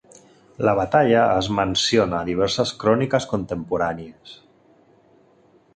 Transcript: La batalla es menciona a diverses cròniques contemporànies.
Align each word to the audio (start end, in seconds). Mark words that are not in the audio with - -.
La 0.67 0.71
batalla 0.77 1.25
es 1.41 1.49
menciona 1.59 2.17
a 2.21 2.27
diverses 2.31 2.73
cròniques 2.85 3.29
contemporànies. 3.35 4.37